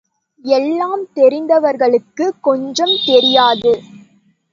எல்லாம் 0.45 1.03
தெரிந்தவர்களுக்குக் 1.13 2.39
கொஞ்சம் 2.41 2.95
தெரியாது. 3.05 3.73